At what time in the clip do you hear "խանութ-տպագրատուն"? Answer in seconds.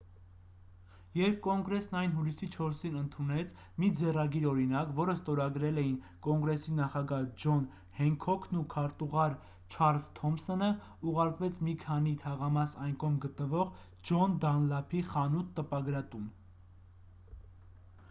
15.13-16.27